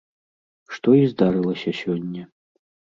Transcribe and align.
Што 0.77 0.89
і 1.01 1.05
здарылася 1.13 1.77
сёння. 1.85 2.23